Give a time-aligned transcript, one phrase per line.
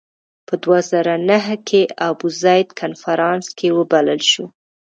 [0.47, 4.45] په دوه زره نهه کې ابوزید کنفرانس کې وبلل شو.